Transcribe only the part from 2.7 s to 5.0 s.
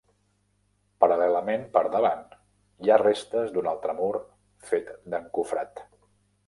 hi ha restes d'un altre mur fet